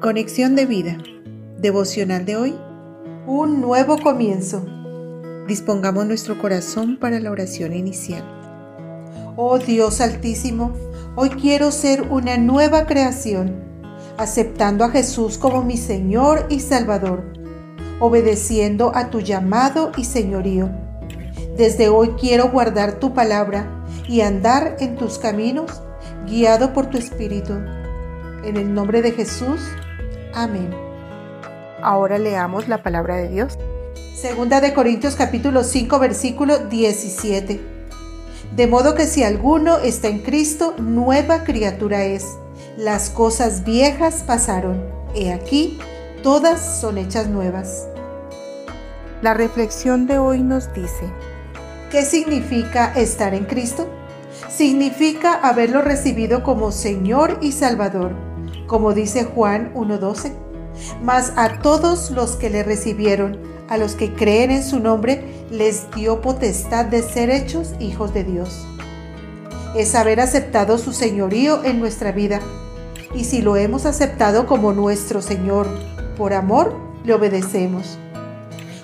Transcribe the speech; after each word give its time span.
Conexión 0.00 0.56
de 0.56 0.64
vida. 0.64 0.96
Devocional 1.58 2.24
de 2.24 2.34
hoy. 2.34 2.54
Un 3.26 3.60
nuevo 3.60 3.98
comienzo. 3.98 4.64
Dispongamos 5.46 6.06
nuestro 6.06 6.40
corazón 6.40 6.96
para 6.98 7.20
la 7.20 7.30
oración 7.30 7.74
inicial. 7.74 8.24
Oh 9.36 9.58
Dios 9.58 10.00
Altísimo, 10.00 10.72
hoy 11.16 11.28
quiero 11.28 11.70
ser 11.70 12.00
una 12.08 12.38
nueva 12.38 12.86
creación, 12.86 13.62
aceptando 14.16 14.86
a 14.86 14.90
Jesús 14.90 15.36
como 15.36 15.62
mi 15.62 15.76
Señor 15.76 16.46
y 16.48 16.60
Salvador, 16.60 17.34
obedeciendo 18.00 18.92
a 18.94 19.10
tu 19.10 19.20
llamado 19.20 19.92
y 19.98 20.04
señorío. 20.04 20.70
Desde 21.58 21.90
hoy 21.90 22.12
quiero 22.18 22.48
guardar 22.48 23.00
tu 23.00 23.12
palabra 23.12 23.84
y 24.08 24.22
andar 24.22 24.78
en 24.80 24.96
tus 24.96 25.18
caminos, 25.18 25.82
guiado 26.26 26.72
por 26.72 26.86
tu 26.86 26.96
Espíritu. 26.96 27.52
En 28.46 28.56
el 28.56 28.72
nombre 28.72 29.02
de 29.02 29.12
Jesús. 29.12 29.60
Amén. 30.34 30.70
Ahora 31.82 32.18
leamos 32.18 32.68
la 32.68 32.82
palabra 32.82 33.16
de 33.16 33.28
Dios. 33.28 33.58
Segunda 34.14 34.60
de 34.60 34.74
Corintios 34.74 35.16
capítulo 35.16 35.64
5 35.64 35.98
versículo 35.98 36.58
17. 36.58 37.60
De 38.54 38.66
modo 38.66 38.94
que 38.94 39.06
si 39.06 39.24
alguno 39.24 39.78
está 39.78 40.08
en 40.08 40.20
Cristo, 40.20 40.74
nueva 40.78 41.42
criatura 41.42 42.04
es. 42.04 42.26
Las 42.76 43.10
cosas 43.10 43.64
viejas 43.64 44.22
pasaron. 44.24 44.80
He 45.14 45.32
aquí, 45.32 45.78
todas 46.22 46.80
son 46.80 46.98
hechas 46.98 47.28
nuevas. 47.28 47.88
La 49.22 49.34
reflexión 49.34 50.06
de 50.06 50.18
hoy 50.18 50.42
nos 50.42 50.72
dice, 50.72 51.10
¿qué 51.90 52.02
significa 52.02 52.92
estar 52.94 53.34
en 53.34 53.46
Cristo? 53.46 53.88
Significa 54.48 55.34
haberlo 55.34 55.82
recibido 55.82 56.42
como 56.44 56.70
Señor 56.70 57.38
y 57.40 57.52
Salvador 57.52 58.29
como 58.70 58.94
dice 58.94 59.24
Juan 59.24 59.74
1.12. 59.74 60.32
Mas 61.02 61.32
a 61.34 61.60
todos 61.60 62.12
los 62.12 62.36
que 62.36 62.50
le 62.50 62.62
recibieron, 62.62 63.36
a 63.68 63.76
los 63.76 63.96
que 63.96 64.14
creen 64.14 64.52
en 64.52 64.62
su 64.62 64.78
nombre, 64.78 65.24
les 65.50 65.90
dio 65.90 66.20
potestad 66.20 66.84
de 66.84 67.02
ser 67.02 67.30
hechos 67.30 67.74
hijos 67.80 68.14
de 68.14 68.22
Dios. 68.22 68.64
Es 69.76 69.96
haber 69.96 70.20
aceptado 70.20 70.78
su 70.78 70.92
señorío 70.92 71.64
en 71.64 71.80
nuestra 71.80 72.12
vida. 72.12 72.38
Y 73.12 73.24
si 73.24 73.42
lo 73.42 73.56
hemos 73.56 73.86
aceptado 73.86 74.46
como 74.46 74.72
nuestro 74.72 75.20
Señor, 75.20 75.66
por 76.16 76.32
amor, 76.32 76.72
le 77.02 77.14
obedecemos. 77.14 77.98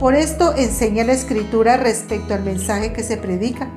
Por 0.00 0.16
esto 0.16 0.56
enseña 0.56 1.04
la 1.04 1.12
Escritura 1.12 1.76
respecto 1.76 2.34
al 2.34 2.42
mensaje 2.42 2.92
que 2.92 3.04
se 3.04 3.16
predica 3.16 3.70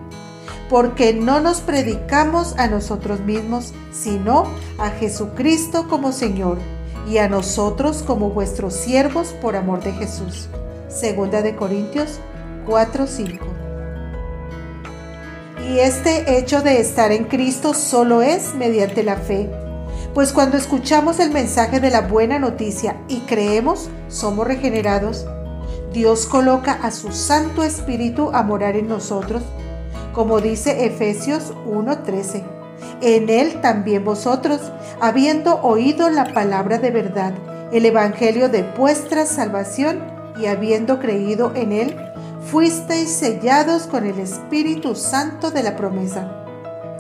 porque 0.71 1.13
no 1.13 1.41
nos 1.41 1.59
predicamos 1.59 2.55
a 2.57 2.67
nosotros 2.67 3.19
mismos, 3.19 3.73
sino 3.91 4.45
a 4.77 4.89
Jesucristo 4.89 5.89
como 5.89 6.13
Señor 6.13 6.59
y 7.09 7.17
a 7.17 7.27
nosotros 7.27 8.03
como 8.07 8.29
vuestros 8.29 8.73
siervos 8.73 9.35
por 9.41 9.57
amor 9.57 9.83
de 9.83 9.91
Jesús. 9.91 10.47
Segunda 10.87 11.41
de 11.41 11.57
Corintios 11.57 12.21
4:5. 12.65 13.39
Y 15.69 15.79
este 15.79 16.37
hecho 16.37 16.61
de 16.61 16.79
estar 16.79 17.11
en 17.11 17.25
Cristo 17.25 17.73
solo 17.73 18.21
es 18.21 18.55
mediante 18.55 19.03
la 19.03 19.17
fe. 19.17 19.49
Pues 20.13 20.31
cuando 20.31 20.55
escuchamos 20.55 21.19
el 21.19 21.31
mensaje 21.31 21.81
de 21.81 21.89
la 21.89 21.99
buena 21.99 22.39
noticia 22.39 22.95
y 23.09 23.19
creemos, 23.21 23.89
somos 24.07 24.47
regenerados. 24.47 25.25
Dios 25.91 26.25
coloca 26.27 26.71
a 26.71 26.91
su 26.91 27.11
Santo 27.11 27.61
Espíritu 27.61 28.31
a 28.33 28.43
morar 28.43 28.77
en 28.77 28.87
nosotros 28.87 29.43
como 30.13 30.41
dice 30.41 30.85
Efesios 30.85 31.53
1:13. 31.65 32.43
En 33.01 33.29
él 33.29 33.61
también 33.61 34.03
vosotros, 34.03 34.71
habiendo 34.99 35.61
oído 35.61 36.09
la 36.09 36.33
palabra 36.33 36.77
de 36.77 36.91
verdad, 36.91 37.33
el 37.71 37.85
Evangelio 37.85 38.49
de 38.49 38.63
vuestra 38.77 39.25
salvación, 39.25 39.99
y 40.39 40.45
habiendo 40.47 40.99
creído 40.99 41.53
en 41.55 41.71
él, 41.71 41.95
fuisteis 42.41 43.09
sellados 43.09 43.83
con 43.83 44.05
el 44.05 44.19
Espíritu 44.19 44.95
Santo 44.95 45.51
de 45.51 45.63
la 45.63 45.75
promesa. 45.75 46.45